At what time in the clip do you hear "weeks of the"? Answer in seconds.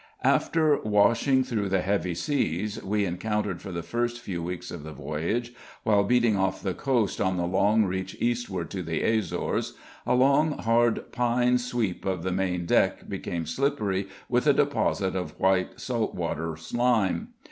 4.41-4.93